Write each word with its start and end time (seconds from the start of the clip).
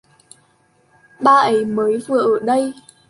Ba 1.19 1.31
ấy 1.35 1.65
mới 1.65 1.97
vừa 1.97 2.21
ở 2.21 2.39
đây 2.45 2.73